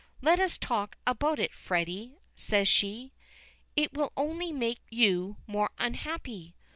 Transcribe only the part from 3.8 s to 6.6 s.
will only make you more unhappy."